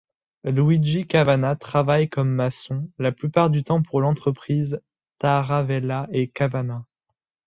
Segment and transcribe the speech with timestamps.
[0.45, 4.81] Luigi Cavanna travaille comme maçon, la plupart du temps pour l’entreprise
[5.19, 6.87] Taravella et Cavanna.